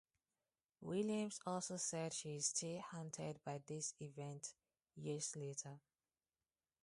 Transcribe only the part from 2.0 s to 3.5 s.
she is still haunted